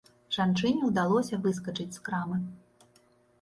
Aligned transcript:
Жанчыне 0.35 0.87
ўдалося 0.91 1.39
выскачыць 1.43 1.95
з 1.99 2.03
крамы. 2.09 2.41